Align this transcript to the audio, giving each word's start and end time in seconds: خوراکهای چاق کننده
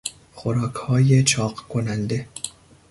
خوراکهای 0.33 1.23
چاق 1.23 1.59
کننده 1.69 2.27